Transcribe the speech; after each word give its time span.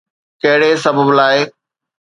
ڪهڙي 0.41 0.71
سبب 0.85 1.07
لاءِ؟ 1.17 1.39